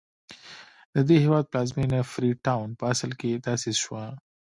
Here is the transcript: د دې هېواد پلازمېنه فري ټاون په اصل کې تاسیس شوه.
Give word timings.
د 0.93 0.95
دې 1.07 1.17
هېواد 1.25 1.45
پلازمېنه 1.51 1.99
فري 2.11 2.31
ټاون 2.45 2.67
په 2.79 2.83
اصل 2.93 3.11
کې 3.19 3.41
تاسیس 3.45 3.77
شوه. 3.85 4.03